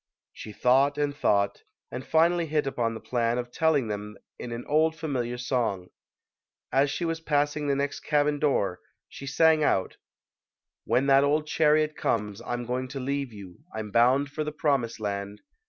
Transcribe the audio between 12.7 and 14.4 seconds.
to leave you; I'm bound